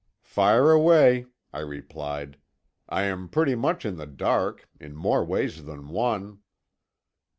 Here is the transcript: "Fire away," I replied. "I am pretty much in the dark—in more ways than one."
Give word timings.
"Fire 0.23 0.71
away," 0.71 1.27
I 1.53 1.59
replied. 1.59 2.39
"I 2.89 3.03
am 3.03 3.29
pretty 3.29 3.53
much 3.53 3.85
in 3.85 3.97
the 3.97 4.07
dark—in 4.07 4.95
more 4.95 5.23
ways 5.23 5.65
than 5.65 5.89
one." 5.89 6.39